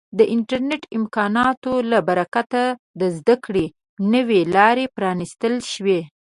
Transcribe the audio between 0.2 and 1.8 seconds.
انټرنیټ د امکاناتو